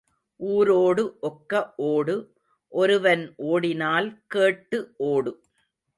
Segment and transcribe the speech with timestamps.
[0.39, 2.15] ஊரோடு ஒக்க ஓடு
[2.71, 4.79] ஒருவன் ஓடினால் கேட்டு
[5.11, 5.33] ஓடு.